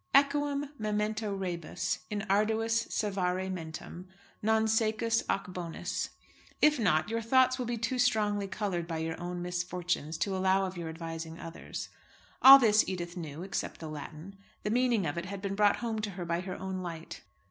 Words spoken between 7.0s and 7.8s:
your thoughts will be